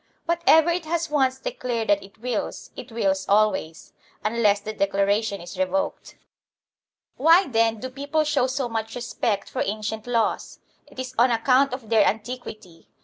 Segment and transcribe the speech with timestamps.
[0.25, 3.93] What ever it has once declared that it wills, it wills always,
[4.25, 6.15] unless the declaration is revoked.
[7.17, 10.57] Why, then, do people show so much respect for ancient laws?
[10.87, 12.87] It is on account of their antiquity.